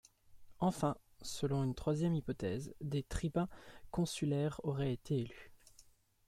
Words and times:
Enfin, 0.57 0.97
selon 1.21 1.63
une 1.63 1.75
troisième 1.75 2.15
hypothèse, 2.15 2.73
des 2.81 3.03
tribuns 3.03 3.47
consulaires 3.91 4.59
auraient 4.63 4.93
été 4.93 5.19
élus. 5.19 5.51